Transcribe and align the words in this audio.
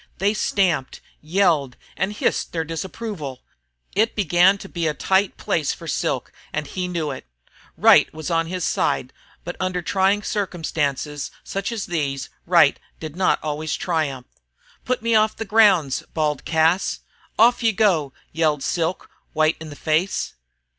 They 0.17 0.33
stamped, 0.33 0.99
yelled, 1.21 1.77
and 1.95 2.11
hissed 2.11 2.53
their 2.53 2.63
disapproval. 2.63 3.43
It 3.93 4.15
began 4.15 4.57
to 4.57 4.67
be 4.67 4.87
a 4.87 4.95
tight 4.95 5.37
place 5.37 5.73
for 5.73 5.87
Silk, 5.87 6.33
and 6.51 6.65
he 6.65 6.87
knew 6.87 7.11
it. 7.11 7.27
Right 7.77 8.11
was 8.11 8.31
on 8.31 8.47
his 8.47 8.63
side 8.63 9.13
but 9.43 9.55
under 9.59 9.83
trying 9.83 10.23
circumstances 10.23 11.29
such 11.43 11.71
as 11.71 11.85
these, 11.85 12.31
right 12.47 12.79
did 12.99 13.15
not 13.15 13.37
always 13.43 13.75
triumph. 13.75 14.25
"Put 14.85 15.03
me 15.03 15.13
off 15.13 15.35
the 15.35 15.45
grounds!" 15.45 16.01
bawled 16.15 16.45
Cas. 16.45 17.01
"Off 17.37 17.61
you 17.61 17.71
go!" 17.71 18.11
yelled 18.31 18.63
Silk, 18.63 19.07
white 19.33 19.55
in 19.59 19.69
the 19.69 19.75
face. 19.75 20.33